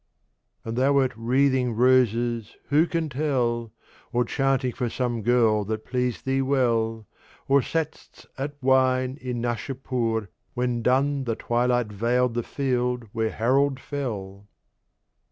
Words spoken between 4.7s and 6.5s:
for some girl that pleased thee